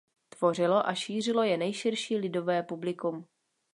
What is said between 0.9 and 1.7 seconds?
šířilo je